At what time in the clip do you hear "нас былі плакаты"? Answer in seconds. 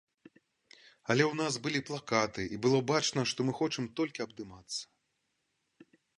1.41-2.47